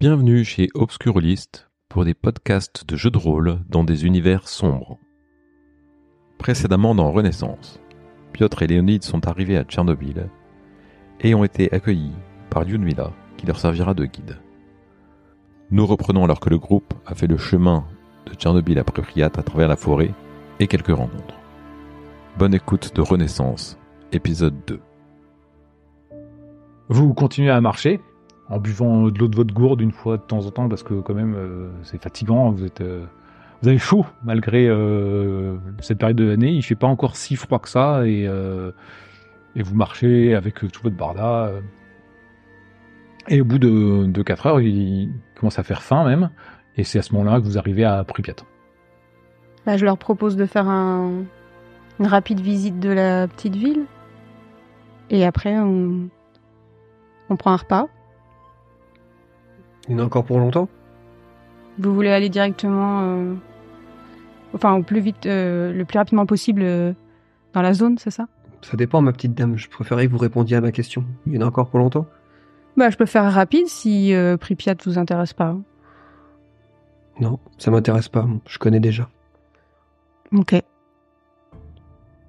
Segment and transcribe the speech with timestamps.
[0.00, 4.98] Bienvenue chez Obscurlist pour des podcasts de jeux de rôle dans des univers sombres.
[6.38, 7.82] Précédemment dans Renaissance,
[8.32, 10.30] Piotr et Léonide sont arrivés à Tchernobyl
[11.20, 12.14] et ont été accueillis
[12.48, 14.38] par Lyudmila qui leur servira de guide.
[15.70, 17.84] Nous reprenons alors que le groupe a fait le chemin
[18.24, 20.14] de Tchernobyl à Pripyat à travers la forêt
[20.60, 21.38] et quelques rencontres.
[22.38, 23.78] Bonne écoute de Renaissance,
[24.12, 24.80] épisode 2.
[26.88, 28.00] Vous continuez à marcher?
[28.50, 30.94] En buvant de l'eau de votre gourde une fois de temps en temps parce que
[30.94, 32.50] quand même euh, c'est fatigant.
[32.50, 33.06] Vous êtes, euh,
[33.62, 36.50] vous avez chaud malgré euh, cette période de l'année.
[36.50, 38.28] Il fait pas encore si froid que ça et
[39.56, 41.50] et vous marchez avec tout votre barda.
[43.28, 46.30] Et au bout de, de 4 heures, il commence à faire faim même.
[46.76, 48.36] Et c'est à ce moment-là que vous arrivez à Pripyat.
[49.66, 51.24] Bah, je leur propose de faire un,
[51.98, 53.86] une rapide visite de la petite ville.
[55.10, 56.08] Et après, on,
[57.28, 57.88] on prend un repas.
[59.90, 60.68] Il y en a encore pour longtemps
[61.78, 63.34] Vous voulez aller directement, euh,
[64.54, 66.92] enfin au plus vite, euh, le plus rapidement possible euh,
[67.52, 68.26] dans la zone, c'est ça?
[68.62, 69.56] Ça dépend, ma petite dame.
[69.56, 71.04] Je préférais que vous répondiez à ma question.
[71.26, 72.06] Il y en a encore pour longtemps?
[72.76, 75.56] Bah, je peux faire rapide si euh, Pripyat vous intéresse pas.
[77.20, 78.26] Non, ça m'intéresse pas.
[78.46, 79.08] Je connais déjà.
[80.32, 80.54] Ok.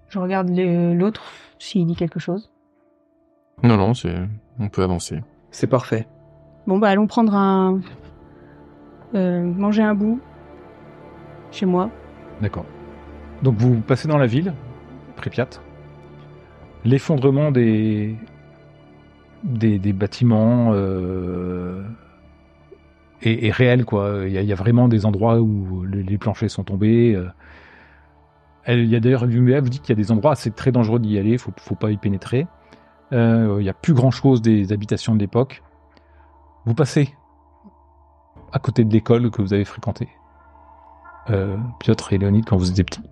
[0.09, 1.21] Je regarde les- l'autre
[1.59, 2.51] s'il dit quelque chose.
[3.63, 4.15] Non, non, c'est,
[4.59, 5.21] on peut avancer.
[5.51, 6.07] C'est parfait.
[6.67, 7.81] Bon bah allons prendre un,
[9.15, 10.19] euh, manger un bout
[11.51, 11.89] chez moi.
[12.41, 12.65] D'accord.
[13.43, 14.53] Donc vous passez dans la ville,
[15.15, 15.49] Pripyat.
[16.85, 18.15] L'effondrement des,
[19.43, 21.83] des, bâtiments euh,
[23.21, 24.21] est, réel, quoi.
[24.25, 27.15] Il y, a, vraiment des endroits où le- les planchers sont tombés.
[27.15, 27.27] euh.
[28.67, 30.99] Il y a d'ailleurs, l'UMEA vous dit qu'il y a des endroits, c'est très dangereux
[30.99, 32.47] d'y aller, faut, faut pas y pénétrer.
[33.11, 35.61] Il y a plus grand chose des habitations de l'époque.
[36.65, 37.13] Vous passez
[38.51, 40.09] à côté de l'école que vous avez fréquentée
[41.29, 43.03] euh, Piotr et Léonide quand vous étiez petits.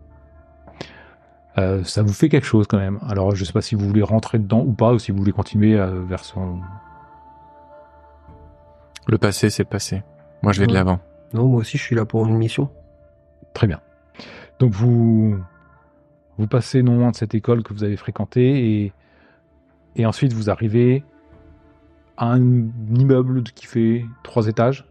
[1.58, 3.00] Euh, ça vous fait quelque chose quand même.
[3.08, 5.32] Alors je sais pas si vous voulez rentrer dedans ou pas, ou si vous voulez
[5.32, 6.60] continuer euh, vers son...
[9.08, 10.04] Le passé, c'est le passé.
[10.44, 11.00] Moi, je vais de l'avant.
[11.34, 12.70] Non, moi aussi, je suis là pour une mission.
[13.54, 13.82] Très bien.
[14.60, 15.40] Donc vous
[16.38, 18.94] vous passez non loin de cette école que vous avez fréquentée et,
[19.96, 21.04] et ensuite vous arrivez
[22.20, 24.86] un immeuble qui fait trois étages.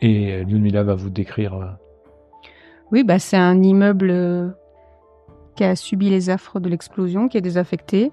[0.00, 1.66] Et Lyudmila va vous décrire euh,
[2.92, 4.48] Oui, bah c'est un immeuble euh,
[5.56, 8.12] qui a subi les affres de l'explosion, qui est désaffecté.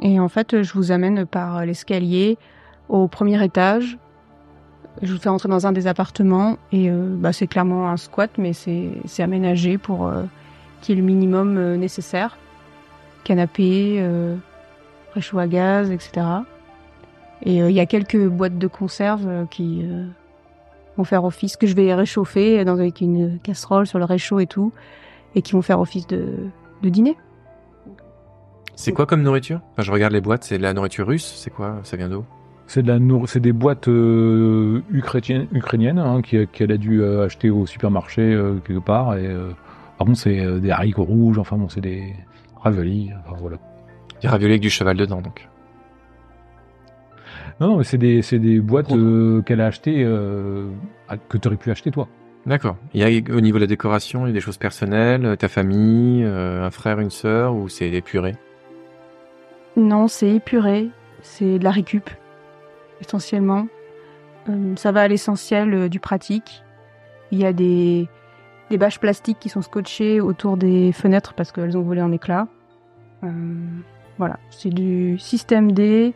[0.00, 2.36] Et en fait, je vous amène par l'escalier
[2.88, 3.98] au premier étage.
[5.02, 8.30] Je vous fais entrer dans un des appartements et euh, bah, c'est clairement un squat,
[8.38, 10.12] mais c'est aménagé pour
[10.80, 12.36] qu'il y ait le minimum nécessaire.
[13.24, 14.04] Canapé,
[15.14, 16.26] euh, réchaud à gaz, etc.
[17.42, 20.06] Et euh, il y a quelques boîtes de conserve euh, qui euh,
[20.96, 24.46] vont faire office, que je vais réchauffer dans, avec une casserole sur le réchaud et
[24.46, 24.72] tout,
[25.34, 26.26] et qui vont faire office de,
[26.82, 27.16] de dîner.
[28.76, 29.60] C'est quoi comme nourriture?
[29.72, 31.76] Enfin, je regarde les boîtes, c'est de la nourriture russe, c'est quoi?
[31.84, 32.24] Ça vient d'où?
[32.66, 37.02] C'est de la nour- c'est des boîtes euh, ukrainiennes, ukrainiennes hein, qui- qu'elle a dû
[37.02, 39.16] euh, acheter au supermarché euh, quelque part.
[39.16, 39.50] Et euh,
[39.98, 41.38] par contre, c'est euh, des haricots rouges.
[41.38, 42.14] Enfin bon, c'est des
[42.56, 43.10] raviolis.
[43.26, 43.58] Enfin, voilà.
[44.24, 45.48] Des raviolis avec du cheval dedans, donc.
[47.60, 50.70] Non, non, mais c'est des c'est des boîtes euh, qu'elle a achetées euh,
[51.08, 52.08] à- que tu aurais pu acheter toi.
[52.46, 52.76] D'accord.
[52.94, 55.36] Il y a au niveau de la décoration, il y a des choses personnelles, euh,
[55.36, 58.34] ta famille, euh, un frère, une sœur, ou c'est purées?
[59.76, 60.88] Non, c'est épuré,
[61.20, 62.08] c'est de la récup,
[63.00, 63.66] essentiellement.
[64.48, 66.62] Euh, ça va à l'essentiel euh, du pratique.
[67.30, 68.08] Il y a des,
[68.70, 72.48] des bâches plastiques qui sont scotchées autour des fenêtres parce qu'elles ont volé en éclats.
[73.22, 73.28] Euh,
[74.18, 76.14] voilà, c'est du système D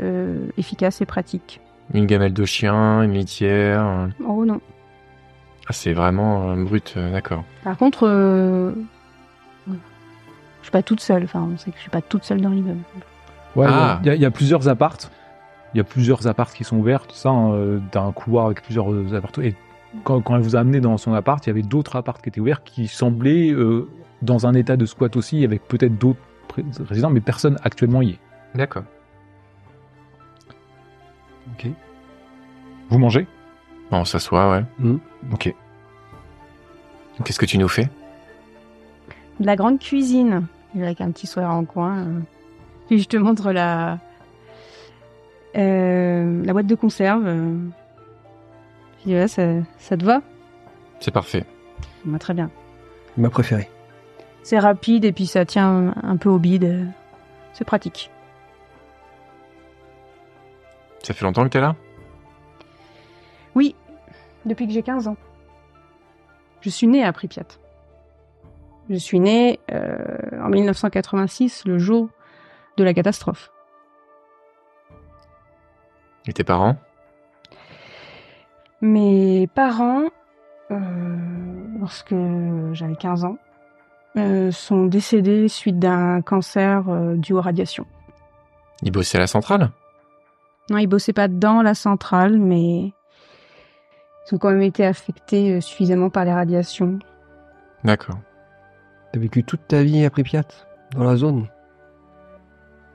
[0.00, 1.60] euh, efficace et pratique.
[1.92, 4.08] Une gamelle de chien, une litière.
[4.26, 4.60] Oh non.
[5.68, 7.44] Ah, c'est vraiment euh, brut, euh, d'accord.
[7.62, 8.72] Par contre, euh,
[9.68, 9.72] je
[10.62, 11.24] suis pas toute seule.
[11.24, 12.80] Enfin, on sait que je suis pas toute seule dans l'immeuble.
[13.56, 13.98] Ouais, Ah.
[14.02, 15.10] il y, a- il y a plusieurs appartes.
[15.74, 18.62] Il y a plusieurs appartes qui sont ouverts, tout ça, hein, euh, d'un couloir avec
[18.62, 19.46] plusieurs appartements.
[19.46, 19.54] Et
[20.04, 22.28] quand, quand elle vous a amené dans son appart, il y avait d'autres appartes qui
[22.28, 23.88] étaient ouverts qui semblaient euh,
[24.22, 26.20] dans un état de squat aussi, avec peut-être d'autres
[27.10, 28.18] mais personne actuellement y est.
[28.54, 28.84] D'accord.
[31.52, 31.66] Ok.
[32.88, 33.26] Vous mangez?
[33.90, 34.64] Bon, on s'assoit, ouais.
[35.32, 35.54] Ok.
[37.24, 37.88] Qu'est-ce que tu nous fais?
[39.40, 40.46] De la grande cuisine,
[40.76, 41.98] avec un petit sourire en coin.
[41.98, 42.20] euh.
[42.88, 43.98] Puis je te montre la
[45.56, 47.24] euh, la boîte de conserve.
[47.26, 47.56] euh.
[49.00, 49.42] Je dis, ouais, ça,
[49.78, 50.22] ça te va?
[51.00, 51.44] C'est parfait.
[52.04, 52.50] Bah, Très bien.
[53.16, 53.68] Ma préférée.
[54.44, 56.86] C'est rapide et puis ça tient un peu au bide.
[57.54, 58.10] C'est pratique.
[61.02, 61.74] Ça fait longtemps que t'es là?
[63.54, 63.74] Oui,
[64.44, 65.16] depuis que j'ai 15 ans.
[66.60, 67.46] Je suis née à Pripyat.
[68.90, 72.10] Je suis née euh, en 1986, le jour
[72.76, 73.50] de la catastrophe.
[76.26, 76.76] Et tes parents?
[78.82, 80.04] Mes parents,
[80.70, 80.78] euh,
[81.78, 82.14] lorsque
[82.72, 83.38] j'avais 15 ans,
[84.16, 87.86] euh, sont décédés suite d'un cancer euh, dû aux radiations.
[88.82, 89.70] Ils bossaient à la centrale?
[90.70, 92.92] Non, ils bossaient pas dans la centrale, mais
[94.26, 96.98] ils ont quand même été affectés euh, suffisamment par les radiations.
[97.84, 98.18] D'accord.
[99.12, 100.44] T'as vécu toute ta vie à Pripyat,
[100.92, 101.46] dans la zone?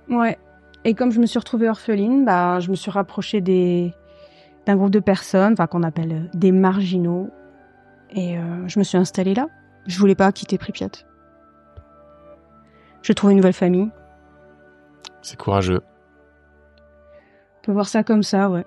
[0.10, 0.38] Ouais.
[0.84, 3.94] Et comme je me suis retrouvée orpheline, bah, je me suis rapprochée des
[4.66, 7.30] d'un groupe de personnes, enfin qu'on appelle euh, des marginaux,
[8.12, 9.48] et euh, je me suis installée là.
[9.88, 10.90] Je voulais pas quitter Pripyat.
[13.02, 13.90] J'ai trouvé une nouvelle famille.
[15.22, 15.82] C'est courageux.
[17.58, 18.66] On peut voir ça comme ça, ouais.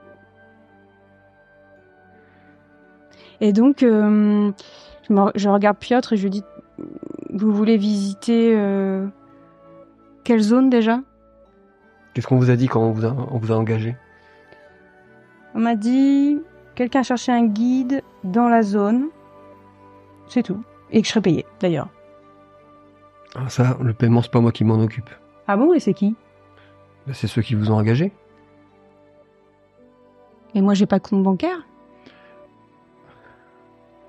[3.41, 4.53] Et donc, euh,
[5.09, 6.45] je, me- je regarde Piotr et je lui dis,
[7.31, 9.07] vous voulez visiter euh,
[10.25, 11.01] quelle zone déjà?
[12.15, 13.97] Qu'est-ce qu'on vous a dit quand on vous a, on vous a engagé?
[15.55, 16.41] On m'a dit,
[16.75, 19.09] quelqu'un cherchait un guide dans la zone.
[20.29, 20.63] C'est tout.
[20.91, 21.89] Et que je serais payée, d'ailleurs.
[23.35, 25.11] Ah, Ça, le paiement, c'est pas moi qui m'en occupe.
[25.49, 26.15] Ah bon, et c'est qui?
[27.07, 28.13] Bah, C'est ceux qui vous ont engagé.
[30.55, 31.67] Et moi, j'ai pas de compte bancaire?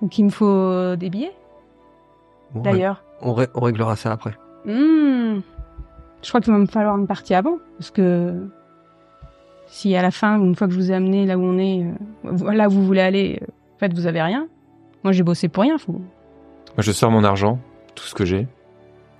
[0.02, 1.32] Donc il me faut euh, des billets,
[2.54, 3.02] Bon, d'ailleurs.
[3.22, 4.32] ouais, on, ré- on réglera ça après.
[4.66, 5.40] Hmm.
[6.22, 8.34] Je crois qu'il va me falloir une partie avant, parce que
[9.68, 11.86] si à la fin, une fois que je vous ai amené là où on est,
[12.26, 13.46] euh, là où vous voulez aller, euh,
[13.76, 14.48] en fait, vous avez rien.
[15.06, 15.78] Moi, j'ai bossé pour rien.
[15.78, 15.94] Faut...
[15.94, 16.02] Moi,
[16.80, 17.60] je sors mon argent,
[17.96, 18.48] tout ce que j'ai,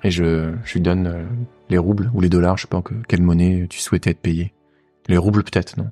[0.04, 1.24] et je, je lui donne euh,
[1.70, 4.54] les roubles ou les dollars, je sais pas que, quelle monnaie tu souhaitais être payé.
[5.08, 5.90] Les roubles peut-être, non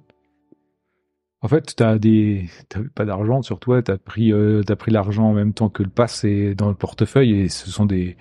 [1.41, 3.81] En fait, t'as des, t'avais pas d'argent sur toi.
[3.81, 6.75] T'as pris, euh, t'as pris l'argent en même temps que le pass et dans le
[6.75, 8.15] portefeuille et ce sont des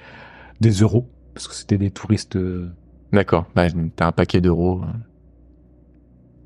[0.60, 2.36] des euros parce que c'était des touristes.
[2.36, 2.70] euh,
[3.12, 3.66] D'accord, bah,
[3.96, 4.82] t'as un paquet d'euros.
[4.82, 4.86] euh.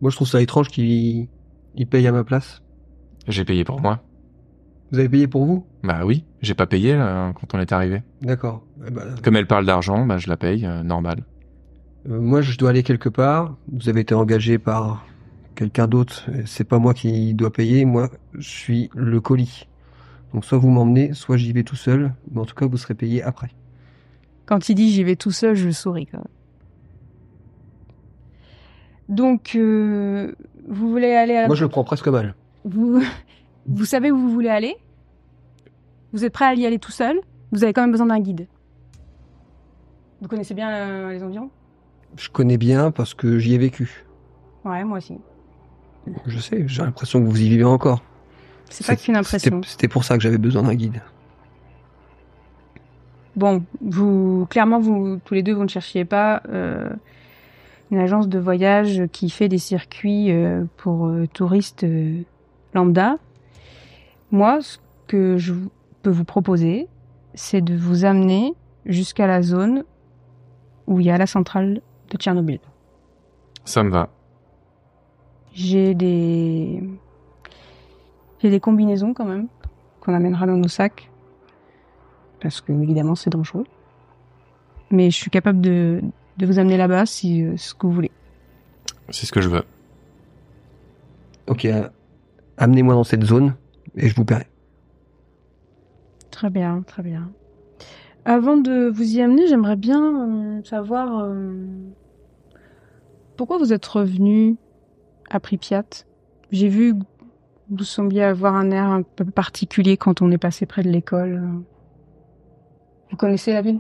[0.01, 1.29] Moi, je trouve ça étrange qu'ils
[1.75, 2.63] ils payent à ma place.
[3.27, 4.03] J'ai payé pour moi.
[4.95, 5.67] Vous avez payé pour vous?
[5.83, 8.05] Bah oui, j'ai pas payé là, quand on est arrivé.
[8.23, 8.63] D'accord.
[8.87, 11.25] Eh ben, Comme elle parle d'argent, bah je la paye, euh, normal.
[12.09, 13.57] euh, moi, je dois aller quelque part.
[13.73, 15.05] Vous avez été engagé par
[15.57, 16.31] quelqu'un d'autre.
[16.47, 17.85] C'est pas moi qui dois payer.
[17.87, 19.67] Moi, je suis le colis.
[20.33, 22.15] Donc, soit vous m'emmenez, soit j'y vais tout seul.
[22.31, 23.51] Mais en tout cas, vous serez payé après.
[24.47, 26.27] Quand il dit j'y vais tout seul, je souris quand même.
[29.09, 30.33] Donc, euh,
[30.69, 31.49] vous voulez aller à...
[31.49, 32.37] Moi, je le prends presque mal.
[32.65, 33.03] Vous,
[33.67, 34.77] vous savez où vous voulez aller?
[36.15, 37.19] Vous êtes prêt à y aller tout seul?
[37.51, 38.47] Vous avez quand même besoin d'un guide.
[40.23, 41.51] Vous connaissez bien euh, les environs?
[42.17, 44.05] Je connais bien parce que j'y ai vécu.
[44.65, 45.19] Ouais, moi aussi.
[46.27, 48.01] Je sais, j'ai l'impression que vous y vivez encore.
[48.71, 49.57] C'est pas qu'une impression.
[49.57, 51.03] C'était- C'était pour ça que j'avais besoin d'un guide.
[53.35, 56.89] Bon, vous clairement vous tous les deux vous ne cherchiez pas euh,
[57.91, 61.85] une agence de voyage qui fait des circuits euh, pour touristes
[62.73, 63.17] lambda.
[64.31, 64.79] Moi, ce
[65.09, 65.53] que je
[66.11, 66.87] vous- peux vous proposer,
[67.35, 68.53] c'est de vous amener
[68.87, 69.85] jusqu'à la zone
[70.87, 71.81] où il y a la centrale
[72.11, 72.61] de Tchernobyl.
[73.65, 74.11] Ça me va.
[75.55, 76.83] J'ai des
[78.41, 79.49] j'ai des combinaisons quand même
[80.01, 81.11] qu'on amènera dans nos sacs
[82.41, 83.65] parce que évidemment c'est dangereux.
[84.91, 86.03] Mais je suis capable de
[86.37, 88.11] de vous amener là-bas si euh, ce que vous voulez.
[89.11, 89.65] C'est ce que je veux.
[91.47, 91.89] Ok, euh,
[92.59, 93.55] amenez-moi dans cette zone
[93.97, 94.47] et je vous paierai.
[96.35, 97.31] Très bien, très bien.
[98.25, 101.65] Avant de vous y amener, j'aimerais bien euh, savoir euh,
[103.37, 104.57] pourquoi vous êtes revenu
[105.31, 105.85] à Pripyat?
[106.51, 107.05] J'ai vu que
[107.71, 111.41] vous sembliez avoir un air un peu particulier quand on est passé près de l'école.
[113.13, 113.79] Vous connaissez la ville?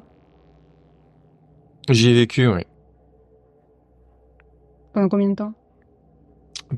[1.90, 2.62] J'y ai vécu, oui.
[4.92, 5.54] Pendant combien de temps?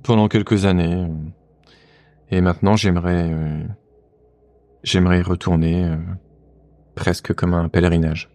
[0.02, 1.06] Pendant quelques années.
[2.30, 3.62] Et maintenant, j'aimerais, euh,
[4.87, 5.97] j'aimerais y retourner euh,
[6.95, 8.31] presque comme un pèlerinage.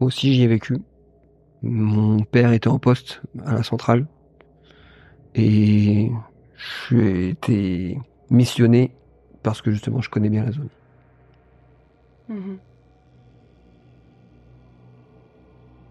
[0.00, 0.78] Aussi, j'y ai vécu.
[1.62, 4.06] Mon père était en poste à la centrale.
[5.34, 6.10] Et
[6.88, 7.98] j'ai été
[8.30, 8.92] missionné
[9.42, 10.68] parce que justement, je connais bien la zone.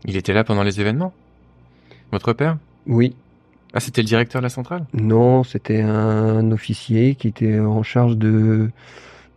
[0.05, 1.13] Il était là pendant les événements?
[2.11, 2.57] Votre père?
[2.87, 3.15] Oui,
[3.73, 4.85] Ah, c'était le directeur de la centrale?
[4.93, 8.71] Non, c'était un officier qui était en charge de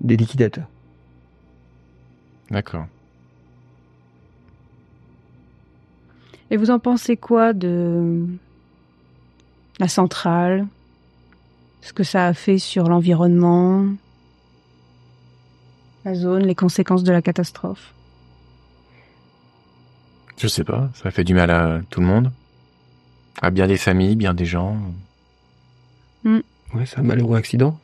[0.01, 0.67] des liquidateurs.
[2.51, 2.87] D'accord.
[6.51, 8.27] Et vous en pensez quoi de
[9.79, 10.67] la centrale,
[11.81, 13.87] ce que ça a fait sur l'environnement,
[16.05, 17.95] la zone, les conséquences de la catastrophe?
[20.37, 22.33] Je sais pas, ça a fait du mal à tout le monde.
[23.41, 24.77] À bien des familles, bien des gens.
[26.25, 27.79] Ouais, c'est un malheureux accident.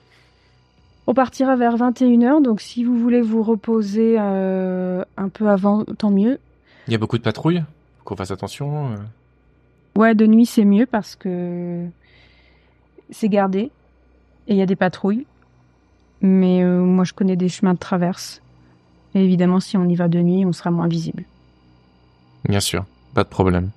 [1.07, 6.11] On partira vers 21h, donc si vous voulez vous reposer euh, un peu avant, tant
[6.11, 6.39] mieux.
[6.87, 7.65] Il y a beaucoup de patrouilles
[8.05, 8.93] qu'on fasse attention.
[8.93, 8.97] euh.
[9.97, 11.87] Ouais, de nuit c'est mieux parce que
[13.11, 13.71] c'est gardé
[14.49, 15.27] et il y a des patrouilles.
[16.21, 18.41] Mais euh, moi je connais des chemins de traverse.
[19.15, 21.25] Et évidemment, si on y va de nuit, on sera moins visible.
[22.49, 23.71] Bien sûr, pas de problème.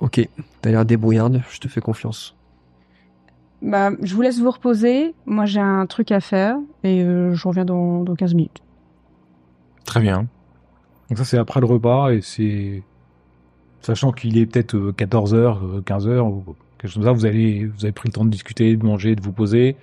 [0.00, 0.26] Ok,
[0.62, 2.36] t'as l'air débrouillarde, je te fais confiance.
[3.62, 5.14] Bah, je vous laisse vous reposer.
[5.26, 8.62] Moi j'ai un truc à faire et euh, je reviens dans, dans 15 minutes.
[9.84, 10.26] Très bien.
[11.08, 12.82] Donc ça, c'est après le repas et c'est...
[13.80, 17.92] Sachant qu'il est peut-être 14h, 15h ou quelque chose comme ça, vous, allez, vous avez
[17.92, 19.74] pris le temps de discuter, de manger, de vous poser.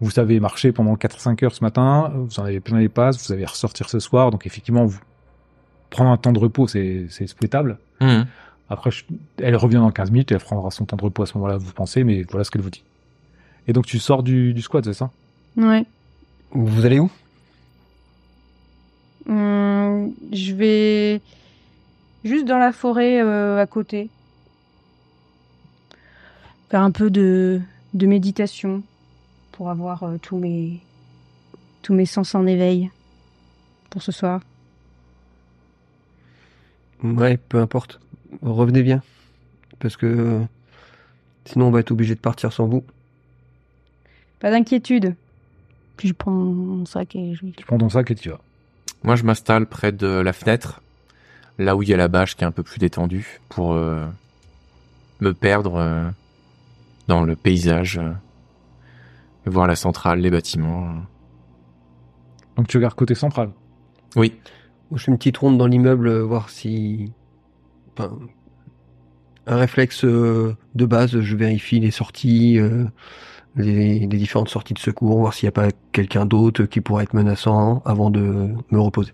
[0.00, 3.32] Vous savez marcher pendant 4-5 heures ce matin, vous en avez plein les passes, vous
[3.32, 4.30] allez ressortir ce soir.
[4.30, 5.00] Donc effectivement, vous
[5.90, 7.78] prendre un temps de repos, c'est c'est souhaitable.
[8.00, 8.26] Mhm.
[8.70, 9.04] Après, je-
[9.38, 11.72] elle revient dans 15 minutes, elle prendra son temps de repos à ce moment-là, vous
[11.72, 12.82] pensez, mais voilà ce qu'elle vous dit.
[13.66, 15.10] Et donc tu sors du, du squat, c'est ça?
[15.56, 15.84] Ouais.
[16.50, 17.10] Vous allez où?
[19.28, 21.20] Hum, je vais
[22.24, 24.08] juste dans la forêt euh, à côté.
[26.70, 27.60] Faire un peu de,
[27.94, 28.82] de méditation
[29.52, 30.80] pour avoir euh, tous mes
[31.82, 32.90] tous mes sens en éveil
[33.90, 34.40] pour ce soir.
[37.02, 38.00] Ouais, peu importe.
[38.42, 39.02] Revenez bien.
[39.78, 40.40] Parce que
[41.44, 42.84] sinon on va être obligé de partir sans vous.
[44.40, 45.14] Pas d'inquiétude.
[45.96, 48.40] Puis je prends mon sac et je Tu prends ton sac et tu vas.
[49.02, 50.80] Moi, je m'installe près de la fenêtre,
[51.58, 54.06] là où il y a la bâche qui est un peu plus détendue, pour euh,
[55.20, 56.08] me perdre euh,
[57.06, 58.12] dans le paysage, euh,
[59.46, 60.94] voir la centrale, les bâtiments.
[62.56, 63.50] Donc tu regardes côté central.
[64.16, 64.34] Oui,
[64.92, 67.12] je fais une petite ronde dans l'immeuble, voir si.
[69.46, 72.84] Un réflexe euh, de base, je vérifie les sorties, euh,
[73.56, 77.04] les, les différentes sorties de secours, voir s'il n'y a pas quelqu'un d'autre qui pourrait
[77.04, 78.20] être menaçant avant de
[78.70, 79.12] me reposer.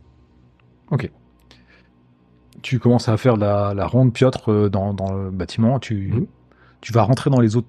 [2.63, 5.79] Tu commences à faire la, la ronde Piotr euh, dans, dans le bâtiment.
[5.79, 6.27] Tu, Mhm.
[6.81, 7.69] tu vas rentrer dans les autres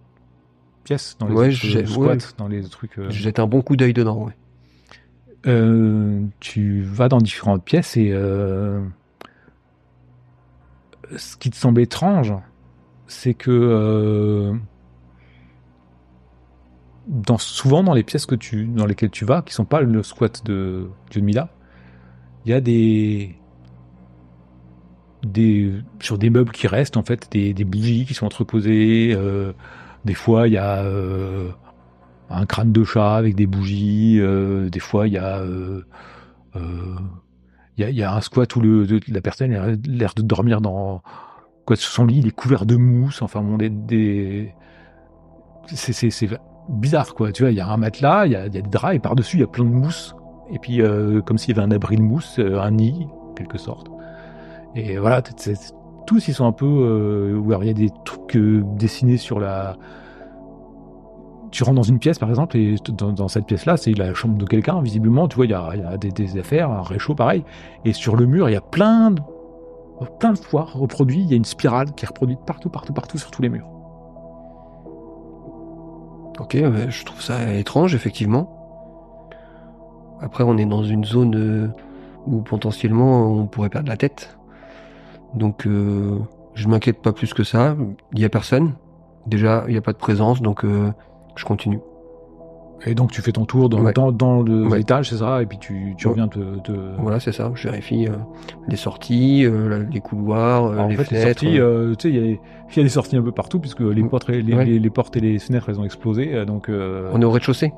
[0.85, 2.17] pièces, dans les Ouais, autres j'ai- squats, ouais.
[2.37, 2.97] dans les trucs.
[2.99, 3.09] euh.
[3.09, 4.33] Je jette un bon coup d'œil dedans, ouais.
[5.47, 8.81] Euh, tu vas dans différentes pièces et euh,
[11.17, 12.33] ce qui te semble étrange,
[13.07, 14.53] c'est que euh,
[17.37, 20.43] souvent dans les pièces que tu, dans lesquelles tu vas, qui sont pas le squat
[20.45, 21.49] de Mila,
[22.45, 23.35] il y a des
[26.01, 29.11] sur des meubles qui restent en fait des, bougies qui sont entreposées.
[29.15, 29.53] euh,
[30.05, 31.49] des fois il y a euh,
[32.29, 34.19] un crâne de chat avec des bougies.
[34.19, 35.43] des fois, il y a,
[37.77, 41.01] il y a, un squat où le, la personne a l'air de dormir dans
[41.65, 43.21] quoi, sur son lit, il est couvert de mousse.
[43.21, 44.53] Enfin, bon, des,
[45.67, 46.29] c'est,
[46.69, 47.31] bizarre, quoi.
[47.31, 49.37] Tu vois, il y a un matelas, il y a, des draps et par dessus
[49.37, 50.15] il y a plein de mousse.
[50.51, 53.33] Et puis, euh, comme s'il y avait un abri de mousse, euh, un nid, en
[53.33, 53.87] quelque sorte.
[54.75, 55.73] Et voilà, t- c'est- c'est-
[56.05, 59.39] tous ils sont un peu, euh, où il y a des trucs euh, dessinés sur
[59.39, 59.77] la
[61.55, 64.37] tu rentres dans une pièce par exemple et dans, cette pièce là c'est la chambre
[64.37, 67.43] de quelqu'un visiblement tu vois il y a, des, affaires un réchaud pareil
[67.85, 69.21] et sur le mur il y a plein de
[70.19, 73.31] plein fois reproduit il y a une spirale qui est reproduite partout partout partout sur
[73.31, 73.67] tous les murs
[76.39, 78.51] Ok, je trouve ça étrange, effectivement.
[80.19, 81.67] Après, on est dans une zone euh,
[82.27, 84.37] où potentiellement on pourrait perdre la tête.
[85.33, 86.19] Donc, euh,
[86.53, 87.77] je m'inquiète pas plus que ça.
[88.11, 88.73] Il y a personne.
[89.27, 90.91] Déjà, il n'y a pas de présence, donc euh,
[91.35, 91.79] je continue.
[92.85, 93.93] et donc tu fais ton tour dans, Ouais.
[93.93, 94.81] dans, dans le Ouais.
[94.81, 95.41] étage c'est ça?
[95.41, 96.71] Et puis tu, tu reviens te, te...
[96.99, 97.51] Voilà, c'est ça.
[97.55, 98.11] Je vérifie euh,
[98.67, 102.89] les sorties, euh, les couloirs, euh, en les sorties, tu sais, il y, a- des
[102.99, 104.09] sorties un peu partout puisque les, Mm.
[104.09, 104.65] portes, et- les, Ouais.
[104.65, 106.45] les- les portes et les fenêtres, elles ont explosé.
[106.45, 107.73] Donc, On est au rez-de-chaussée.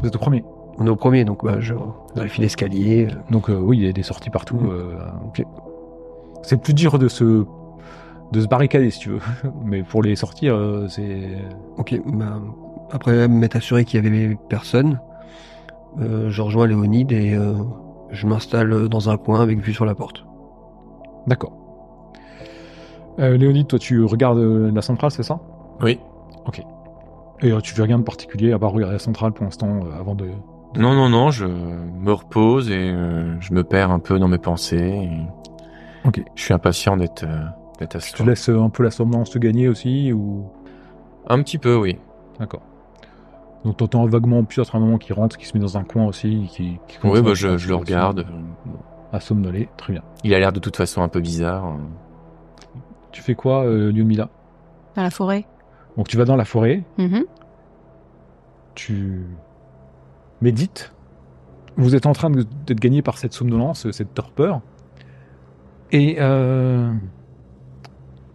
[0.00, 0.44] vous êtes au premier.
[0.78, 1.74] On est au premier, donc bah, je
[2.14, 3.08] vérifie l'escalier.
[3.30, 4.56] Donc, oui, il y a des sorties partout.
[4.56, 5.42] Mm.
[6.42, 7.44] C'est plus dur de se,
[8.32, 9.20] de se barricader si tu veux.
[9.64, 11.28] Mais pour les sortir, euh, c'est.
[11.76, 12.40] Ok, bah,
[12.90, 15.00] après m'être assuré qu'il y avait personne,
[16.00, 17.54] euh, je rejoins Léonide et euh,
[18.10, 20.24] je m'installe dans un coin avec vue sur la porte.
[21.26, 21.52] D'accord.
[23.18, 25.40] Euh, Léonide, toi, tu regardes la centrale, c'est ça?
[25.82, 25.98] Oui.
[27.40, 30.00] Et euh, tu fais rien de particulier à part regarder la centrale pour l'instant euh,
[30.00, 30.26] avant de.
[30.76, 34.38] Non, non, non, je me repose et euh, je me perds un peu dans mes
[34.38, 34.76] pensées.
[34.76, 35.10] et
[36.04, 36.22] Ok.
[36.34, 37.44] Je suis impatient d'être euh,
[37.78, 40.46] d'être à ce Tu laisses un peu la somnolence te gagner aussi ou?
[41.28, 41.98] Un petit peu, oui.
[42.38, 42.62] D'accord.
[43.64, 46.06] Donc t'entends vaguement Piotr à un moment qui rentre, qui se met dans un coin
[46.06, 48.26] aussi, qui, qui Oui, bah, je, je le regarde.
[49.12, 50.02] À somnoler, très bien.
[50.22, 51.76] Il a l'air de toute façon un peu bizarre.
[53.10, 54.28] Tu fais quoi, euh, Lyudmila
[54.94, 55.46] Dans la forêt.
[55.96, 57.24] Donc tu vas dans la forêt, Mhm.
[58.74, 59.24] tu
[60.40, 60.92] médites.
[61.76, 64.60] Vous êtes en train de- d'être gagné par cette somnolence, cette torpeur.
[65.90, 66.92] Et euh,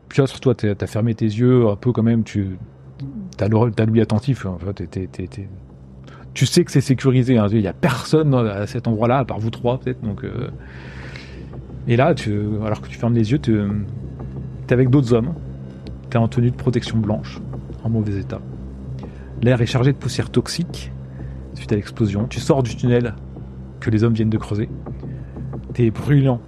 [0.09, 2.23] Piotr, toi, t'as fermé tes yeux un peu quand même.
[2.23, 2.57] Tu
[3.39, 4.45] as l'ouïe attentif.
[4.75, 5.09] T'es-
[6.33, 7.37] tu sais que c'est sécurisé.
[7.37, 7.47] hein.
[7.51, 10.01] Il n'y a personne à cet endroit-là, à part vous trois peut-être.
[10.01, 10.49] Donc, euh,
[11.87, 12.33] et là, tu,
[12.65, 15.33] alors que tu fermes les yeux, tu es avec d'autres hommes.
[16.09, 17.39] Tu es en tenue de protection blanche,
[17.83, 18.39] en mauvais état.
[19.41, 20.91] L'air est chargé de poussière toxique
[21.53, 22.25] suite à l'explosion.
[22.27, 23.13] Tu sors du tunnel
[23.79, 24.69] que les hommes viennent de creuser.
[25.73, 26.39] T'es brûlant,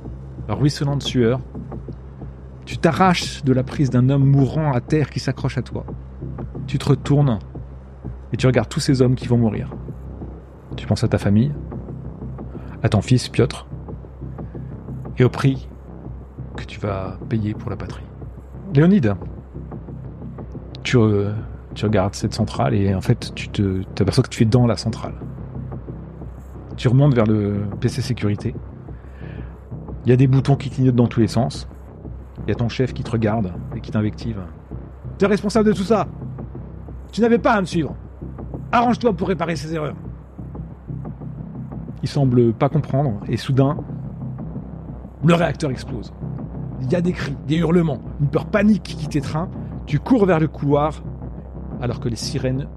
[0.47, 1.41] ruisselant de sueur.
[2.65, 5.85] Tu t'arraches de la prise d'un homme mourant à terre qui s'accroche à toi.
[6.65, 7.39] Tu te retournes
[8.33, 9.69] et tu regardes tous ces hommes qui vont mourir.
[10.75, 11.53] Tu penses à ta famille,
[12.81, 13.67] à ton fils Piotr,
[15.17, 15.69] et au prix
[16.57, 18.03] que tu vas payer pour la patrie.
[18.73, 19.15] Léonide,
[20.83, 21.33] tu, euh,
[21.81, 23.49] regardes cette centrale et en fait tu
[23.95, 25.13] t'aperçois que tu es dans la centrale.
[26.77, 28.55] Tu remontes vers le PC sécurité.
[30.05, 31.67] Il y a des boutons qui clignotent dans tous les sens.
[32.43, 34.39] Il y a ton chef qui te regarde et qui t'invective.
[35.17, 36.07] T'es responsable de tout ça.
[37.11, 37.95] Tu n'avais pas à me suivre.
[38.71, 39.95] Arrange-toi pour réparer ces erreurs.
[42.03, 43.77] Il semble pas comprendre et soudain,
[45.23, 46.13] le réacteur explose.
[46.81, 49.49] Il y a des cris, des hurlements, une peur panique qui t'étreint.
[49.85, 51.01] Tu cours vers le couloir
[51.81, 52.67] alors que les sirènes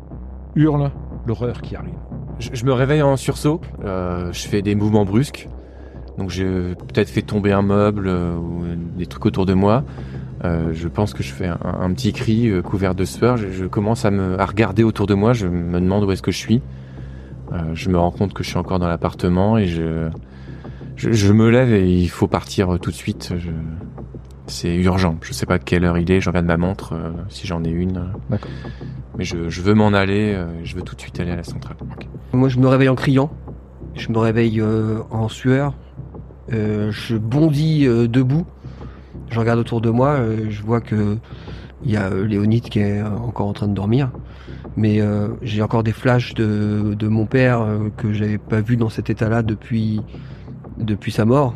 [0.55, 0.91] hurlent
[1.27, 1.99] l'horreur qui arrive.
[2.39, 3.61] Je, me réveille en sursaut.
[3.85, 5.49] euh, je fais des mouvements brusques.
[6.19, 8.65] Donc j'ai peut-être fait tomber un meuble euh, ou
[8.97, 9.85] des trucs autour de moi.
[10.45, 13.37] Euh, je pense que je fais un, un petit cri euh, couvert de sueur.
[13.37, 15.33] Je, je commence à me à regarder autour de moi.
[15.33, 16.61] Je me demande où est-ce que je suis.
[17.53, 20.09] Euh, je me rends compte que je suis encore dans l'appartement et je,
[20.97, 23.33] je je me lève et il faut partir euh, tout de suite.
[23.39, 23.51] Je-
[24.47, 25.17] c'est urgent.
[25.23, 26.21] Je sais pas quelle heure il est.
[26.21, 28.05] Je regarde ma montre euh, si j'en ai une.
[28.31, 28.51] D'accord.
[29.19, 30.33] Mais je, veux m'en aller.
[30.35, 31.77] euh, je veux tout de suite aller à la centrale.
[32.33, 33.31] Moi, je me réveille en criant.
[33.95, 35.75] Je me réveille euh, en sueur.
[36.53, 38.47] Euh, je bondis euh, debout.
[39.31, 40.11] Je regarde autour de moi.
[40.11, 41.19] euh, je vois que
[41.85, 44.11] il y a Léonide qui est encore en train de dormir.
[44.77, 48.77] Mais euh, j'ai encore des flashs de, de mon père euh, que j'avais pas vu
[48.77, 50.01] dans cet état-là depuis
[50.79, 51.55] depuis sa mort.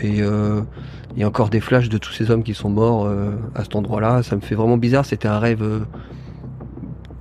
[0.00, 3.08] Et il y a encore des flashs de tous ces hommes qui sont morts
[3.54, 4.24] à cet endroit-là.
[4.24, 5.06] Ça me fait vraiment bizarre.
[5.06, 5.64] C'était un rêve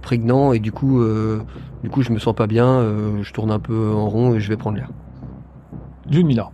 [0.02, 1.06] prégnant et du coup,
[1.84, 2.82] du coup, je me sens pas bien.
[3.22, 4.90] je tourne un peu en rond et je vais prendre l'air.
[6.12, 6.50] Mila,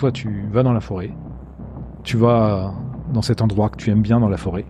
[0.00, 1.10] toi tu vas dans la forêt.
[2.04, 2.72] Tu vas
[3.12, 4.64] dans cet endroit que tu aimes bien dans la forêt.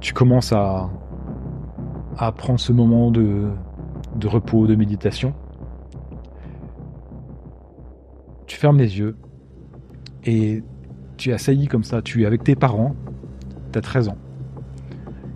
[0.00, 0.88] Tu commences à,
[2.16, 3.50] à prendre ce moment de,
[4.16, 5.34] de repos, de méditation.
[8.46, 9.18] Tu fermes les yeux
[10.24, 10.64] et
[11.18, 12.00] tu es assailli comme ça.
[12.00, 12.96] Tu es avec tes parents.
[13.70, 14.18] Tu as 13 ans.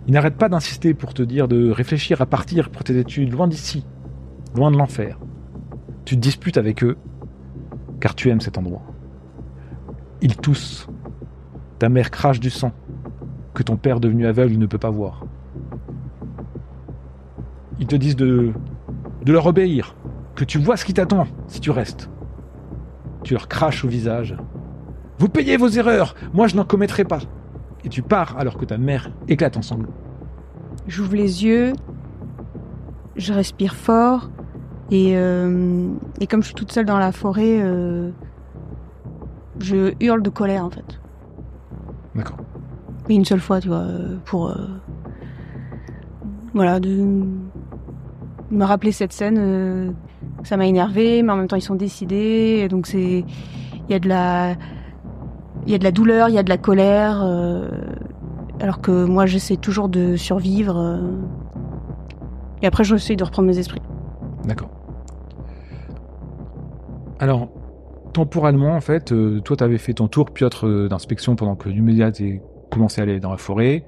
[0.07, 3.47] Ils n'arrêtent pas d'insister pour te dire de réfléchir à partir pour tes études loin
[3.47, 3.85] d'ici,
[4.55, 5.19] loin de l'enfer.
[6.03, 6.97] Tu te disputes avec eux
[8.03, 8.81] car tu aimes cet endroit.
[10.21, 10.89] Ils toussent.
[11.79, 12.73] Ta mère crache du sang
[13.53, 15.25] que ton père devenu aveugle ne peut pas voir.
[17.79, 18.51] Ils te disent de,
[19.25, 19.95] leur obéir,
[20.35, 22.09] que tu vois ce qui t'attend si tu restes.
[23.23, 24.35] Tu leur craches au visage.
[25.17, 27.21] Vous payez vos erreurs, moi je n'en commettrai pas.
[27.85, 29.93] Et tu pars alors que ta mère éclate en sanglots.
[30.87, 31.71] J'ouvre les yeux,
[33.15, 34.29] je respire fort,
[34.93, 35.87] et, euh,
[36.21, 38.11] et comme je suis toute seule dans la forêt, euh,
[39.59, 40.99] je hurle de colère en fait.
[42.13, 42.37] D'accord.
[43.09, 44.49] Mais une seule fois, tu vois, euh, pour.
[44.49, 44.67] euh,
[46.53, 47.23] voilà, de
[48.51, 49.95] me rappeler cette scène.
[50.43, 52.61] ça m'a énervé, mais en même temps, ils sont décidés.
[52.63, 53.25] et donc, c'est.
[53.89, 54.51] Il y a de la.
[55.65, 57.23] Il y a de la douleur, il y a de la colère.
[58.59, 60.99] alors que moi, j'essaie toujours de survivre.
[62.61, 63.81] et après, j'essaie de reprendre mes esprits.
[64.45, 64.69] D'accord.
[67.23, 67.47] Alors,
[68.11, 71.69] temporellement, en fait, euh, toi, tu avais fait ton tour, Piotr, euh, d'inspection pendant que
[71.69, 73.85] Numédia était commencé à aller dans la forêt.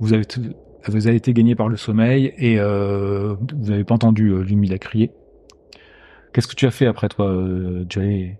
[0.00, 5.12] Vous avez, été gagné par le sommeil et euh, vous n'avez pas entendu Lumila crier.
[6.34, 7.34] Qu'est-ce que tu as fait après, toi
[7.88, 8.36] Tu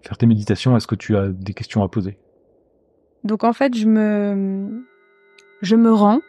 [0.00, 0.74] faire tes méditations.
[0.74, 2.16] Est-ce que tu as des questions à poser?
[3.24, 4.86] Donc en fait, je me,
[5.60, 6.20] je me rends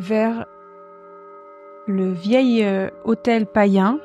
[0.00, 0.46] vers
[1.86, 2.66] le vieil
[3.04, 4.00] hôtel païen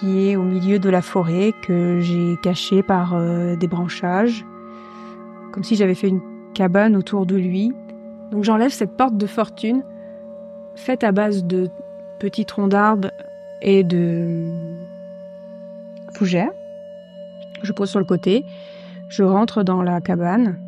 [0.00, 4.44] qui est au milieu de la forêt que j'ai caché par euh, des branchages,
[5.52, 6.20] comme si j'avais fait une
[6.54, 7.72] cabane autour de lui.
[8.30, 9.82] Donc j'enlève cette porte de fortune
[10.74, 11.68] faite à base de
[12.18, 13.10] petits troncs d'arbres
[13.62, 14.44] et de
[16.12, 16.52] fougères.
[17.62, 18.44] Je pose sur le côté.
[19.08, 20.58] Je rentre dans la cabane.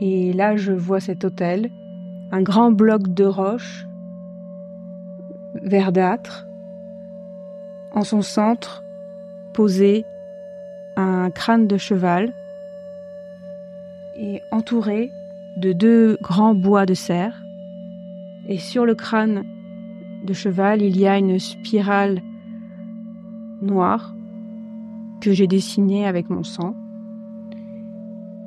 [0.00, 1.70] Et là, je vois cet hôtel.
[2.32, 3.86] Un grand bloc de roche
[5.62, 6.46] verdâtre.
[7.92, 8.84] En son centre,
[9.52, 10.04] posé
[10.96, 12.32] un crâne de cheval
[14.16, 15.10] et entouré
[15.56, 17.34] de deux grands bois de cerf.
[18.48, 19.42] Et sur le crâne
[20.24, 22.20] de cheval, il y a une spirale
[23.62, 24.14] noire
[25.20, 26.74] que j'ai dessinée avec mon sang.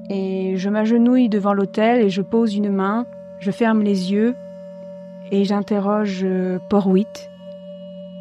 [0.10, 3.06] Et je m'agenouille devant l'autel et je pose une main,
[3.40, 4.36] je ferme les yeux
[5.32, 6.26] et j'interroge
[6.70, 7.30] Porwit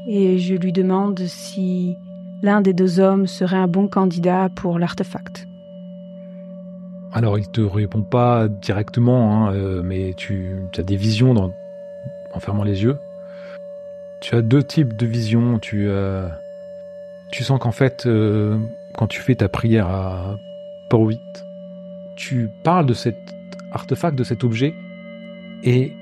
[0.07, 1.97] et je lui demande si
[2.43, 5.47] l'un des deux hommes serait un bon candidat pour l'artefact.
[7.13, 11.35] Alors, il te répond pas directement, hein, euh, mais tu, as des visions
[12.33, 12.97] en fermant les yeux.
[14.23, 15.59] Tu as deux types de visions.
[15.59, 15.89] Tu,
[17.33, 18.59] tu sens qu'en fait, euh,
[18.95, 20.37] quand tu fais ta prière à
[20.91, 21.19] Porwit,
[22.15, 23.17] tu parles de cet
[23.73, 24.75] artefact, de cet objet,
[25.65, 25.93] et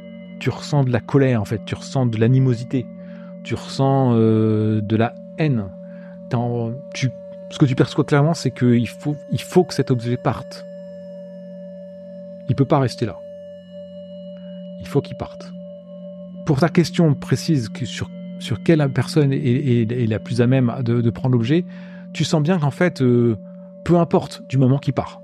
[0.40, 1.60] tu ressens de la colère, en fait.
[1.64, 2.84] Tu ressens de l'animosité.
[3.42, 5.68] Tu ressens de la haine
[7.50, 10.64] ce que tu perçois clairement, c'est qu'il faut, il faut que cet objet parte.
[12.48, 13.16] Il peut pas rester là.
[14.81, 15.53] Il faut qu'il parte.
[16.46, 21.35] Pour ta question précise sur, sur quelle personne est, la plus à même de, prendre
[21.35, 21.64] l'objet,
[22.12, 23.37] tu sens bien qu'en fait, euh,
[23.85, 25.20] peu importe du moment qu'il part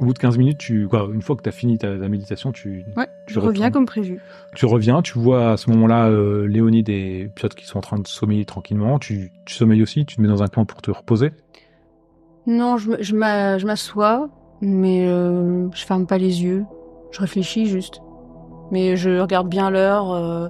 [0.00, 2.52] au bout de 15 minutes, tu, quoi, une fois que tu as fini ta, méditation,
[2.52, 4.18] tu, ouais, tu reviens comme prévu.
[4.54, 7.98] Tu reviens, tu vois à ce moment-là euh, Léonide et Piotr qui sont en train
[7.98, 8.98] de sommeiller tranquillement.
[8.98, 11.32] Tu, tu sommeilles aussi, tu te mets dans un coin pour te reposer
[12.46, 13.14] Non, je, je
[13.66, 14.30] m'assois,
[14.62, 16.64] mais euh, je ferme pas les yeux.
[17.10, 18.00] Je réfléchis juste.
[18.70, 20.12] Mais je regarde bien l'heure.
[20.12, 20.48] Euh,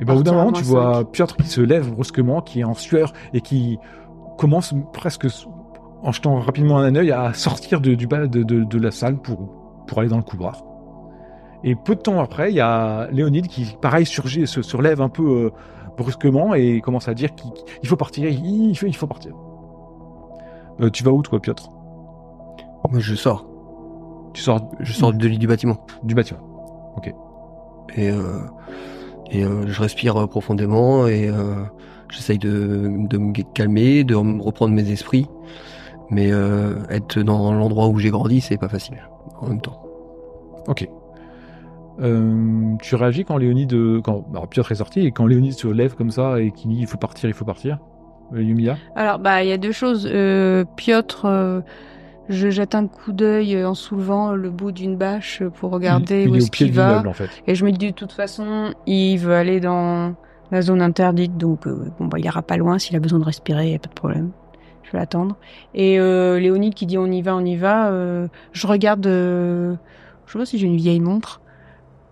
[0.00, 2.64] Et ben, au bout d'un moment, tu vois Piotr qui se lève brusquement, qui est
[2.64, 3.78] en sueur et qui
[4.38, 5.28] commence presque
[6.02, 9.48] en jetant rapidement un œil, à sortir de, du bas de, de, la salle pour,
[9.86, 10.62] pour aller dans le couloir.
[11.64, 15.08] Et peu de temps après, il y a Léonide qui, pareil, surgit, se surlève un
[15.08, 15.50] peu euh,
[15.96, 19.32] brusquement et commence à dire qu'il faut partir, il faut, il faut partir.
[20.80, 21.68] Euh, tu vas où, toi, Piotr?
[22.96, 23.44] Je sors.
[24.32, 25.84] Tu sors Je sors de lit du bâtiment.
[26.04, 26.40] Du bâtiment.
[26.96, 27.12] Ok.
[27.96, 28.38] Et, euh,
[29.30, 31.30] et je respire profondément et
[32.10, 35.26] j'essaye de, de me calmer, de reprendre mes esprits.
[36.10, 38.98] Mais euh, être dans l'endroit où j'ai grandi, c'est pas facile
[39.40, 39.82] en même temps.
[40.66, 40.88] Ok.
[42.00, 45.94] Euh, tu réagis quand Léonide, quand alors Piotr est sorti et quand Léonide se lève
[45.94, 47.78] comme ça et qu'il dit il faut partir, il faut partir.
[48.32, 48.76] Euh, Yumia?
[48.94, 50.08] Alors bah il y a deux choses.
[50.10, 51.60] Euh, Piotr, euh,
[52.28, 56.50] je jette un coup d'œil en soulevant le bout d'une bâche pour regarder où est-ce
[56.50, 57.02] qu'il va.
[57.06, 57.30] en fait.
[57.46, 60.14] Et je me dis de toute façon il veut aller dans
[60.50, 63.72] la zone interdite donc bon bah il ira pas loin s'il a besoin de respirer,
[63.72, 64.30] y a pas de problème
[64.88, 65.36] je vais attendre.
[65.74, 67.90] Et euh, Léonide qui dit on y va, on y va.
[67.90, 69.74] Euh, je regarde, euh,
[70.26, 71.40] je sais pas si j'ai une vieille montre.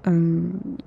[0.07, 0.41] Euh,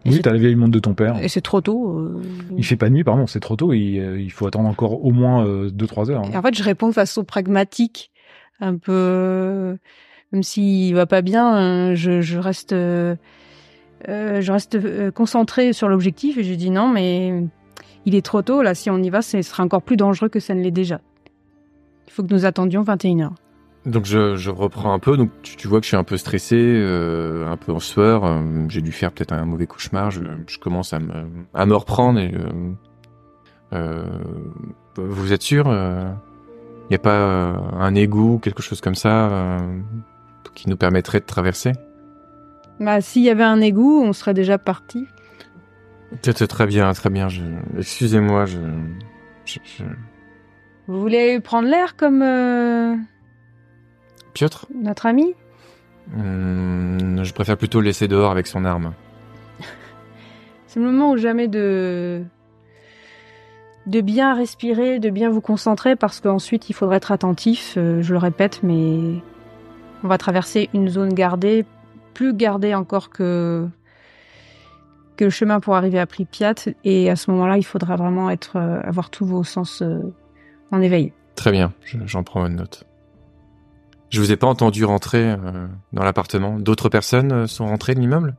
[0.06, 1.22] oui, t'as la vieille montre de ton père.
[1.22, 2.10] Et c'est trop tôt.
[2.56, 3.74] Il fait pas nuit, pardon, c'est trop tôt.
[3.74, 6.22] Il, il faut attendre encore au moins 2-3 heures.
[6.24, 6.32] Hein.
[6.34, 8.12] Et en fait, je réponds de façon pragmatique,
[8.62, 9.78] un peu,
[10.32, 16.54] même s'il va pas bien, je, je reste, je reste concentré sur l'objectif et je
[16.54, 17.44] dis non, mais
[18.06, 18.74] il est trop tôt là.
[18.74, 21.02] Si on y va, ce sera encore plus dangereux que ça ne l'est déjà.
[22.10, 23.30] Il faut que nous attendions 21h.
[23.86, 27.48] Donc je, reprends un peu, donc tu, vois que je suis un peu stressé, euh,
[27.48, 30.22] un peu en sueur, euh, j'ai dû faire peut-être un mauvais cauchemar, je,
[30.60, 31.14] commence à me,
[31.54, 32.34] à me reprendre et...
[33.72, 34.04] Euh,
[34.98, 39.60] vous êtes sûr Il n'y a pas un égout, quelque chose comme ça,
[40.56, 41.74] qui nous permettrait de traverser?
[42.80, 45.06] Bah s'il y avait un égout, on serait déjà parti.
[46.22, 47.28] Très bien, très bien,
[47.78, 48.60] excusez-moi, je,
[50.90, 52.96] vous voulez prendre l'air comme euh,
[54.34, 55.36] Piotr Notre ami?
[56.08, 58.94] Hmm, Je préfère plutôt le laisser dehors avec son arme.
[60.66, 62.24] C'est le moment où jamais de
[63.86, 68.12] de bien respirer, de bien vous concentrer parce qu'ensuite il faudra être attentif, euh, je
[68.14, 69.22] le répète, mais
[70.04, 71.66] on va traverser une zone gardée,
[72.16, 73.68] plus gardée encore que
[75.18, 78.56] que le chemin pour arriver à Pripyat et à ce moment-là, il faudra vraiment être
[78.56, 79.84] euh, avoir tous vos sens
[80.72, 81.14] en éveil.
[81.36, 81.74] Très bien,
[82.06, 82.86] j'en prends une note.
[84.10, 86.60] Je vous ai pas entendu rentrer euh, dans l'appartement.
[86.60, 88.36] D'autres personnes euh, sont rentrées de l'immeuble?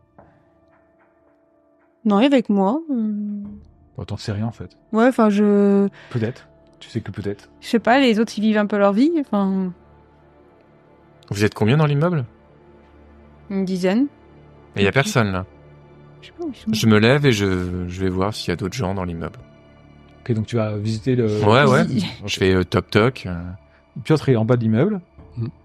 [2.04, 2.80] Non, avec moi.
[2.88, 4.76] Bon, T'en sais rien en fait.
[4.92, 5.88] Ouais, enfin je.
[6.10, 6.48] Peut-être.
[6.80, 7.50] Tu sais que peut-être.
[7.60, 9.12] Je sais pas, les autres ils vivent un peu leur vie.
[9.20, 9.72] Enfin.
[11.30, 12.24] Vous êtes combien dans l'immeuble?
[13.50, 14.06] Une dizaine.
[14.76, 15.44] Et il y a personne là?
[16.22, 16.72] Je sais pas où ils sont.
[16.72, 19.38] Je me lève et je, je vais voir s'il y a d'autres gens dans l'immeuble.
[20.30, 21.26] Ok, donc tu vas visiter le.
[21.44, 21.84] Ouais, ouais.
[22.26, 23.24] Je fais euh, toc toc.
[23.26, 23.34] euh,
[24.04, 25.00] Piotr est en bas de l'immeuble.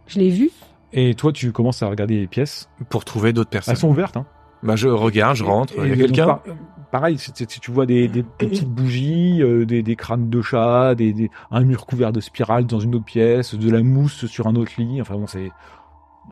[0.08, 0.50] Je l'ai vu.
[0.94, 2.70] Et toi, tu commences à regarder les pièces.
[2.90, 3.74] pour trouver d'autres personnes.
[3.74, 4.18] Elles sont ouvertes.
[4.18, 4.26] Hein.
[4.64, 5.74] Bah, je regarde, je rentre.
[5.78, 6.26] Il y a quelqu'un?
[6.26, 6.44] par-
[6.92, 10.42] Pareil, c'est- c'est- tu vois des, des- des petites bougies, euh, des, des crânes de
[10.42, 14.28] chat, des, des- un mur couvert de spirales dans une autre pièce, de la mousse
[14.28, 15.02] sur un autre lit.
[15.02, 15.52] Enfin bon, c'est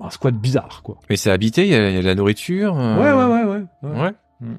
[0.02, 0.96] un squat bizarre, quoi.
[1.10, 2.80] Mais c'est habité, il y, a, il y a de la nourriture.
[2.80, 3.90] euh, Ouais, ouais, ouais, ouais.
[3.90, 4.02] ouais.
[4.04, 4.14] Ouais.
[4.40, 4.54] Mm.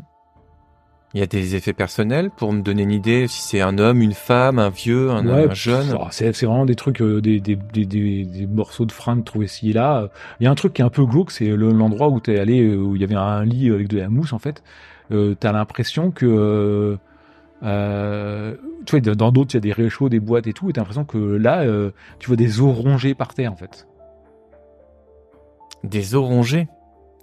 [1.14, 4.02] Il y a des effets personnels pour me donner une idée si c'est un homme,
[4.02, 5.96] une femme, un vieux, un, Ouais, un jeune?
[6.10, 9.72] C'est vraiment des trucs, euh, des, des, des, des, morceaux de fringues trouvés ci et
[9.72, 10.08] là.
[10.40, 12.40] Il y a un truc qui est un peu glauque, c'est le- l'endroit où t'es
[12.40, 14.64] allé, euh, où il y avait un lit avec de la mousse en fait.
[15.12, 16.96] Euh, T'as l'impression que, euh,
[17.62, 20.72] euh, tu vois, dans d'autres il y a des réchauds, des boîtes et tout, et
[20.72, 23.86] t'as l'impression que là, euh, tu vois des os rongés par terre en fait.
[25.84, 26.66] Des orangés.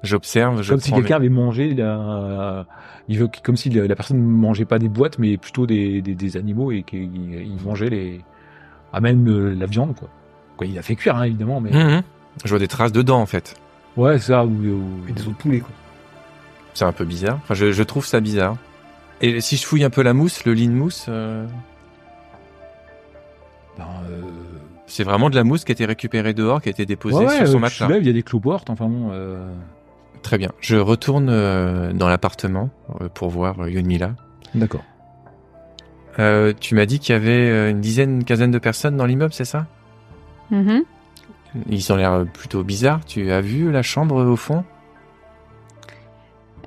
[0.04, 2.66] J'observe, je comme si quelqu'un mes- avait mangé, la,
[3.08, 6.02] il veut, comme si la, la personne ne mangeait pas des boîtes, mais plutôt des,
[6.02, 8.22] des, des animaux et qu'il il mangeait les,
[8.94, 10.10] ah même euh, la viande quoi.
[10.58, 12.02] Quoi, il a fait cuire hein, évidemment, mais Mhm.
[12.44, 13.56] Je vois des traces de dents en fait.
[13.98, 15.70] ouais ça ou, ou- Et des autres poulets, quoi.
[16.74, 17.38] C'est un peu bizarre.
[17.44, 18.56] Enfin, je, je trouve ça bizarre.
[19.22, 21.46] Et si je fouille un peu la mousse, le lit de mousse, euh,
[23.78, 24.22] ben, euh,
[24.88, 27.38] c'est vraiment de la mousse qui a été récupérée dehors, qui a été déposée ouais,
[27.38, 27.98] sur son euh, matelas.
[27.98, 29.12] il y a des cloportes, enfin bon.
[30.22, 30.52] Très bien.
[30.60, 32.70] Je retourne euh, dans l'appartement
[33.02, 34.16] euh, pour voir euh, Yonmila.
[34.56, 34.84] D'accord.
[36.20, 39.34] Euh, tu m'as dit qu'il y avait une dizaine, une quinzaine de personnes dans l'immeuble,
[39.34, 39.68] c'est ça?
[40.52, 40.84] Mhm.
[41.70, 43.04] Ils ont l'air plutôt bizarres.
[43.06, 44.64] Tu as vu la chambre au fond?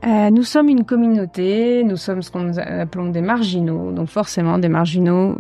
[0.04, 4.68] Euh, nous sommes une communauté, nous sommes ce qu'on appelons des marginaux, donc forcément des
[4.68, 5.38] marginaux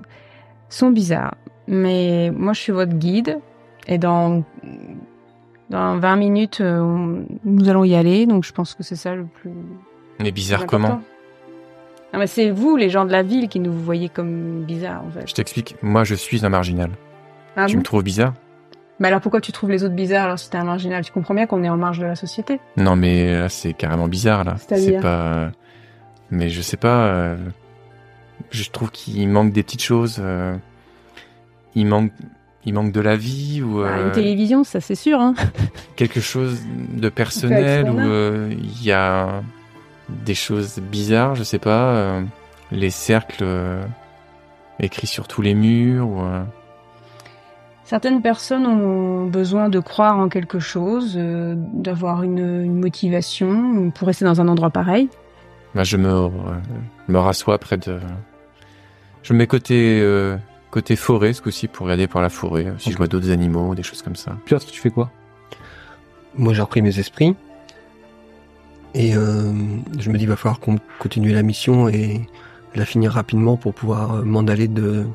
[0.70, 1.34] sont bizarres.
[1.68, 3.38] Mais moi je suis votre guide
[3.86, 4.42] et dans
[5.74, 9.14] dans 20 minutes euh, on- nous allons y aller, donc je pense que c'est ça
[9.14, 9.50] le plus
[10.20, 11.00] Mais bizarre comment
[12.12, 15.28] Ah, c'est vous les gens de la ville qui nous voyez comme bizarres en fait.
[15.28, 15.76] Je t'explique.
[15.82, 16.90] Moi, je suis un marginal.
[17.56, 18.34] Ah tu bon me trouves bizarre
[19.00, 21.04] Mais alors pourquoi tu trouves les autres bizarres alors si t'es un marginal?
[21.04, 22.60] Tu comprends bien qu'on est en marge de la société.
[22.76, 24.54] Non, mais là, c'est carrément bizarre là.
[24.58, 25.50] C'est-à-dire C'est pas.
[26.30, 27.06] Mais je sais pas.
[27.06, 27.36] euh,
[28.50, 30.18] Je trouve qu'il manque des petites choses.
[30.20, 30.54] euh,
[31.74, 32.12] Il manque.
[32.66, 35.20] Il manque de la vie ou Bah, euh, une télévision, ça c'est sûr.
[35.20, 35.34] Hein.
[35.96, 36.60] quelque chose
[36.92, 38.02] de personnel ou a.
[38.02, 39.42] euh, il y a
[40.08, 42.22] des choses bizarres, je sais pas, euh,
[42.72, 43.82] les cercles euh,
[44.80, 46.42] écrits sur tous les murs ou euh,
[47.86, 54.06] Certaines personnes ont besoin de croire en quelque chose, euh, d'avoir une, une motivation pour
[54.08, 55.10] rester dans un endroit pareil.
[55.74, 56.28] bah, je me euh,
[57.08, 57.98] me rassois près de
[59.22, 60.36] je me mets côté euh,
[60.74, 63.76] côté forêt ce coup-ci pour regarder par la forêt euh, si je vois d'autres animaux,
[63.76, 64.36] des choses comme ça.
[64.44, 65.08] Piotr, tu fais quoi?
[66.36, 67.36] Moi, j'ai repris mes esprits.
[68.92, 69.52] Et euh,
[69.96, 72.22] je me dis, il va falloir qu'on continue la mission et
[72.74, 75.06] la finir rapidement pour pouvoir euh, m'en aller de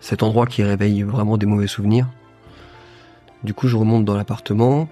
[0.00, 2.06] cet endroit qui réveille vraiment des mauvais souvenirs.
[3.44, 4.86] Du coup, je remonte dans l'appartement.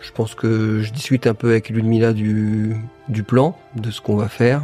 [0.00, 2.74] Je pense que je discute un peu avec Ludmilla du,
[3.10, 4.62] du plan, de ce qu'on va faire.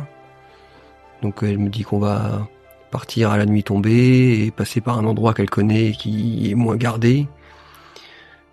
[1.21, 2.49] Donc elle me dit qu'on va
[2.91, 6.55] partir à la nuit tombée et passer par un endroit qu'elle connaît et qui est
[6.55, 7.27] moins gardé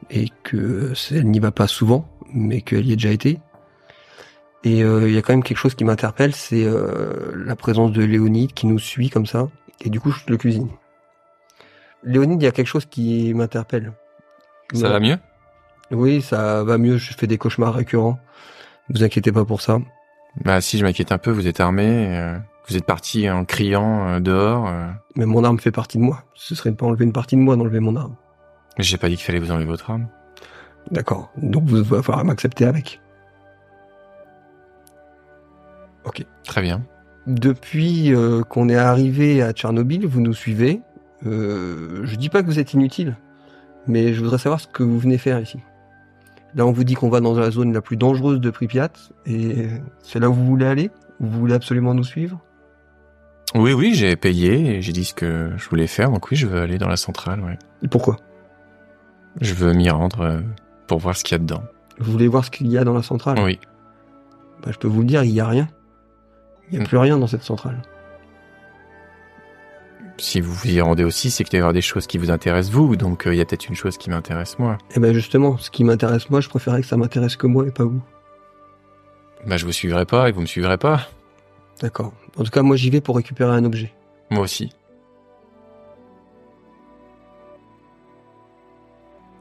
[0.10, 3.40] et que elle n'y va pas souvent, mais qu'elle y est déjà été.
[4.64, 7.92] Et euh, il y a quand même quelque chose qui m'interpelle, c'est euh, la présence
[7.92, 9.48] de Léonide qui nous suit comme ça,
[9.82, 10.70] et du coup je le cuisine.
[12.04, 13.94] Léonide, il y a quelque chose qui m'interpelle.
[14.74, 15.18] Ça va mieux?
[15.92, 18.20] Oui, ça va mieux, je fais des cauchemars récurrents.
[18.90, 19.80] Vous inquiétez pas pour ça.
[20.44, 22.38] Bah si je m'inquiète un peu, vous êtes armé, euh,
[22.68, 24.68] vous êtes parti en criant euh, dehors.
[24.68, 26.24] euh, Mais mon arme fait partie de moi.
[26.34, 28.16] Ce serait ne pas enlever une partie de moi d'enlever mon arme.
[28.78, 30.08] mais j'ai pas dit qu'il fallait vous enlever votre arme.
[30.92, 31.32] D'accord.
[31.38, 33.02] Donc vous va falloir m'accepter avec.
[36.06, 36.26] Ok.
[36.44, 36.84] Très bien.
[37.28, 40.82] Depuis euh, qu'on est arrivé à Tchernobyl, vous nous suivez.
[41.26, 43.16] Euh, je dis pas que vous êtes inutile,
[43.88, 45.60] mais je voudrais savoir ce que vous venez faire ici.
[46.54, 48.92] Là, on vous dit qu'on va dans la zone la plus dangereuse de Pripyat,
[49.26, 49.68] et
[50.04, 50.92] c'est là où vous voulez aller?
[51.20, 52.40] Vous voulez absolument nous suivre?
[53.56, 56.46] Oui, oui, j'ai payé et j'ai dit ce que je voulais faire, donc oui, je
[56.46, 57.58] veux aller dans la centrale, ouais.
[57.84, 58.18] Et pourquoi?
[59.42, 60.42] Je veux m'y rendre euh,
[60.88, 61.64] pour voir ce qu'il y a dedans.
[62.00, 63.40] Vous voulez voir ce qu'il y a dans la centrale?
[63.40, 63.60] Oui.
[64.64, 65.68] Bah, Je peux vous le dire, il y a rien.
[66.70, 66.88] Il y a Mm.
[66.88, 67.82] plus rien dans cette centrale.
[70.18, 72.32] Si vous vous y rendez aussi, c'est qu'il doit y avoir des choses qui vous
[72.32, 74.78] intéressent vous, donc euh, il y a peut-être une chose qui m'intéresse moi.
[74.96, 77.72] Et ben justement, ce qui m'intéresse moi, je préférais que ça m'intéresse que moi et
[77.72, 78.02] pas vous.
[79.46, 81.02] Bah je vous suivrai pas et vous me suivrez pas.
[81.82, 82.14] D'accord.
[82.38, 83.94] En tout cas, moi j'y vais pour récupérer un objet.
[84.30, 84.70] Moi aussi.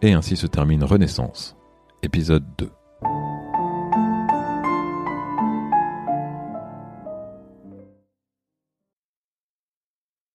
[0.03, 1.57] Et ainsi se termine Renaissance,
[2.03, 2.71] épisode 2.